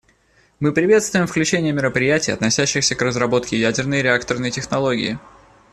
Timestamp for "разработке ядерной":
3.03-4.01